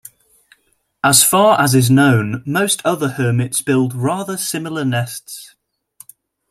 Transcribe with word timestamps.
As 1.03 1.23
far 1.23 1.61
as 1.61 1.75
is 1.75 1.91
known, 1.91 2.41
most 2.43 2.81
other 2.83 3.07
hermits 3.07 3.61
build 3.61 3.93
rather 3.93 4.35
similar 4.35 4.83
nests. 4.83 5.53